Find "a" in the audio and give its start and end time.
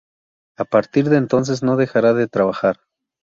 0.57-0.65